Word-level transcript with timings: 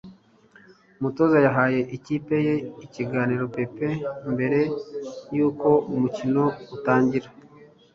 umutoza 0.99 1.37
yahaye 1.45 1.79
ikipe 1.97 2.35
ye 2.47 2.55
ikiganiro 2.85 3.43
pep 3.55 3.75
mbere 4.33 4.59
yuko 5.35 5.69
umukino 5.93 6.43
utangira 6.75 7.29